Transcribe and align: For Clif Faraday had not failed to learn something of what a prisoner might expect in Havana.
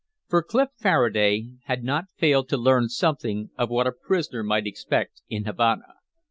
For 0.29 0.41
Clif 0.41 0.69
Faraday 0.79 1.49
had 1.65 1.83
not 1.83 2.05
failed 2.17 2.49
to 2.49 2.57
learn 2.57 2.89
something 2.89 3.51
of 3.55 3.69
what 3.69 3.85
a 3.85 3.91
prisoner 3.91 4.41
might 4.41 4.65
expect 4.65 5.21
in 5.29 5.43
Havana. 5.45 5.93